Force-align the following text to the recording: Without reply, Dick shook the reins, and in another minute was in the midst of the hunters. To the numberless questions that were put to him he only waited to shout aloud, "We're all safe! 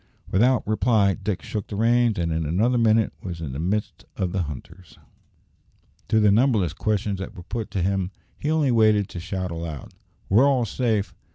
Without 0.31 0.65
reply, 0.65 1.13
Dick 1.13 1.43
shook 1.43 1.67
the 1.67 1.75
reins, 1.75 2.17
and 2.17 2.31
in 2.33 2.43
another 2.43 2.79
minute 2.79 3.13
was 3.21 3.39
in 3.39 3.51
the 3.51 3.59
midst 3.59 4.03
of 4.17 4.31
the 4.31 4.41
hunters. 4.41 4.97
To 6.07 6.19
the 6.19 6.31
numberless 6.31 6.73
questions 6.73 7.19
that 7.19 7.35
were 7.35 7.43
put 7.43 7.69
to 7.69 7.83
him 7.83 8.09
he 8.39 8.49
only 8.49 8.71
waited 8.71 9.09
to 9.09 9.19
shout 9.19 9.51
aloud, 9.51 9.93
"We're 10.27 10.47
all 10.49 10.65
safe! 10.65 11.13